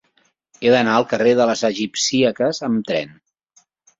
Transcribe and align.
He 0.67 0.71
d'anar 0.75 0.95
al 0.99 1.05
carrer 1.11 1.33
de 1.41 1.45
les 1.49 1.61
Egipcíaques 1.69 2.63
amb 2.71 2.87
tren. 2.91 3.13